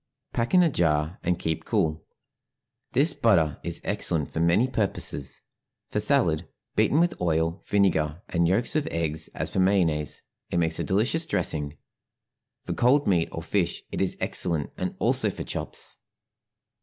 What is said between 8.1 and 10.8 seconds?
and yolks of eggs, as for mayonnaise, it makes